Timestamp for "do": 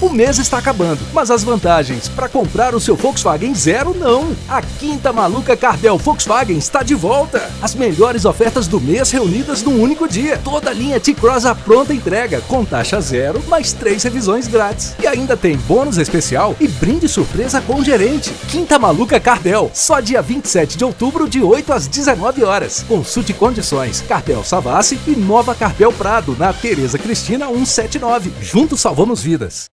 8.66-8.80